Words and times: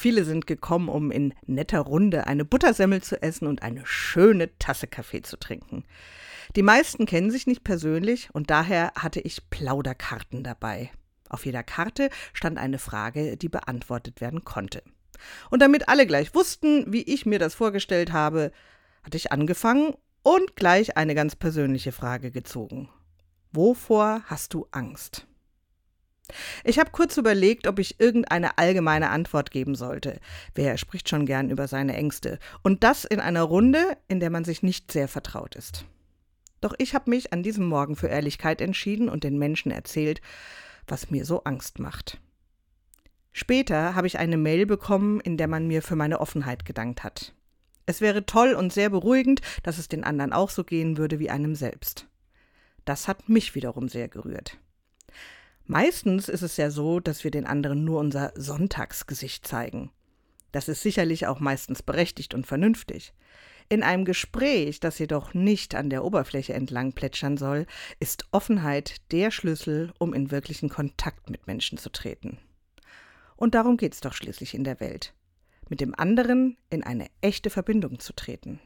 Viele 0.00 0.24
sind 0.24 0.46
gekommen, 0.46 0.88
um 0.88 1.10
in 1.10 1.34
netter 1.44 1.80
Runde 1.80 2.26
eine 2.26 2.46
Buttersemmel 2.46 3.02
zu 3.02 3.22
essen 3.22 3.46
und 3.46 3.62
eine 3.62 3.84
schöne 3.84 4.48
Tasse 4.58 4.86
Kaffee 4.86 5.20
zu 5.20 5.36
trinken. 5.36 5.84
Die 6.56 6.62
meisten 6.62 7.04
kennen 7.04 7.30
sich 7.30 7.46
nicht 7.46 7.64
persönlich 7.64 8.30
und 8.32 8.48
daher 8.48 8.92
hatte 8.96 9.20
ich 9.20 9.50
Plauderkarten 9.50 10.42
dabei. 10.42 10.90
Auf 11.28 11.44
jeder 11.44 11.62
Karte 11.62 12.08
stand 12.32 12.56
eine 12.56 12.78
Frage, 12.78 13.36
die 13.36 13.50
beantwortet 13.50 14.22
werden 14.22 14.42
konnte. 14.42 14.82
Und 15.50 15.60
damit 15.60 15.90
alle 15.90 16.06
gleich 16.06 16.34
wussten, 16.34 16.90
wie 16.90 17.02
ich 17.02 17.26
mir 17.26 17.38
das 17.38 17.52
vorgestellt 17.52 18.10
habe, 18.10 18.52
hatte 19.02 19.18
ich 19.18 19.32
angefangen 19.32 19.92
und 20.22 20.56
gleich 20.56 20.96
eine 20.96 21.14
ganz 21.14 21.36
persönliche 21.36 21.92
Frage 21.92 22.30
gezogen. 22.30 22.88
Wovor 23.52 24.22
hast 24.24 24.54
du 24.54 24.66
Angst? 24.70 25.26
Ich 26.64 26.78
habe 26.78 26.90
kurz 26.90 27.16
überlegt, 27.16 27.66
ob 27.66 27.78
ich 27.78 28.00
irgendeine 28.00 28.58
allgemeine 28.58 29.10
Antwort 29.10 29.50
geben 29.50 29.74
sollte. 29.74 30.20
Wer 30.54 30.76
spricht 30.78 31.08
schon 31.08 31.26
gern 31.26 31.50
über 31.50 31.68
seine 31.68 31.94
Ängste? 31.94 32.38
Und 32.62 32.84
das 32.84 33.04
in 33.04 33.20
einer 33.20 33.42
Runde, 33.42 33.96
in 34.08 34.20
der 34.20 34.30
man 34.30 34.44
sich 34.44 34.62
nicht 34.62 34.92
sehr 34.92 35.08
vertraut 35.08 35.54
ist. 35.54 35.84
Doch 36.60 36.74
ich 36.78 36.94
habe 36.94 37.10
mich 37.10 37.32
an 37.32 37.42
diesem 37.42 37.66
Morgen 37.66 37.96
für 37.96 38.08
Ehrlichkeit 38.08 38.60
entschieden 38.60 39.08
und 39.08 39.24
den 39.24 39.38
Menschen 39.38 39.72
erzählt, 39.72 40.20
was 40.86 41.10
mir 41.10 41.24
so 41.24 41.44
Angst 41.44 41.78
macht. 41.78 42.20
Später 43.32 43.94
habe 43.94 44.06
ich 44.06 44.18
eine 44.18 44.36
Mail 44.36 44.66
bekommen, 44.66 45.20
in 45.20 45.36
der 45.36 45.48
man 45.48 45.66
mir 45.66 45.82
für 45.82 45.96
meine 45.96 46.20
Offenheit 46.20 46.64
gedankt 46.64 47.04
hat. 47.04 47.32
Es 47.86 48.00
wäre 48.00 48.26
toll 48.26 48.54
und 48.54 48.72
sehr 48.72 48.90
beruhigend, 48.90 49.40
dass 49.62 49.78
es 49.78 49.88
den 49.88 50.04
anderen 50.04 50.32
auch 50.32 50.50
so 50.50 50.64
gehen 50.64 50.96
würde 50.96 51.18
wie 51.18 51.30
einem 51.30 51.54
selbst. 51.54 52.06
Das 52.84 53.08
hat 53.08 53.28
mich 53.28 53.54
wiederum 53.54 53.88
sehr 53.88 54.08
gerührt. 54.08 54.58
Meistens 55.70 56.28
ist 56.28 56.42
es 56.42 56.56
ja 56.56 56.68
so, 56.68 56.98
dass 56.98 57.22
wir 57.22 57.30
den 57.30 57.46
anderen 57.46 57.84
nur 57.84 58.00
unser 58.00 58.32
Sonntagsgesicht 58.34 59.46
zeigen. 59.46 59.92
Das 60.50 60.66
ist 60.66 60.82
sicherlich 60.82 61.28
auch 61.28 61.38
meistens 61.38 61.80
berechtigt 61.80 62.34
und 62.34 62.44
vernünftig. 62.44 63.14
In 63.68 63.84
einem 63.84 64.04
Gespräch, 64.04 64.80
das 64.80 64.98
jedoch 64.98 65.32
nicht 65.32 65.76
an 65.76 65.88
der 65.88 66.04
Oberfläche 66.04 66.54
entlang 66.54 66.92
plätschern 66.92 67.36
soll, 67.36 67.66
ist 68.00 68.24
Offenheit 68.32 68.96
der 69.12 69.30
Schlüssel, 69.30 69.92
um 70.00 70.12
in 70.12 70.32
wirklichen 70.32 70.70
Kontakt 70.70 71.30
mit 71.30 71.46
Menschen 71.46 71.78
zu 71.78 71.92
treten. 71.92 72.38
Und 73.36 73.54
darum 73.54 73.76
geht's 73.76 74.00
doch 74.00 74.12
schließlich 74.12 74.54
in 74.54 74.64
der 74.64 74.80
Welt, 74.80 75.14
mit 75.68 75.80
dem 75.80 75.94
anderen 75.94 76.56
in 76.70 76.82
eine 76.82 77.06
echte 77.20 77.48
Verbindung 77.48 78.00
zu 78.00 78.12
treten. 78.12 78.58